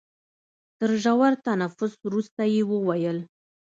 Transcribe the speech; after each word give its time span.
تر 0.77 0.89
ژور 1.03 1.33
تنفس 1.45 1.91
وروسته 2.05 2.41
يې 2.53 2.61
وويل. 2.71 3.17